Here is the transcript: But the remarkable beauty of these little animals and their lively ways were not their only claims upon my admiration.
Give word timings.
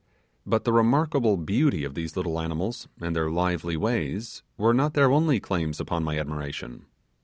But 0.47 0.63
the 0.63 0.73
remarkable 0.73 1.37
beauty 1.37 1.83
of 1.83 1.93
these 1.93 2.17
little 2.17 2.39
animals 2.39 2.87
and 2.99 3.15
their 3.15 3.29
lively 3.29 3.77
ways 3.77 4.41
were 4.57 4.73
not 4.73 4.95
their 4.95 5.11
only 5.11 5.39
claims 5.39 5.79
upon 5.79 6.03
my 6.03 6.17
admiration. 6.17 6.87